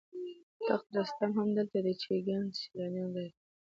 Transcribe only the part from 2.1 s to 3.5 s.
ګڼ سیلانیان راځي.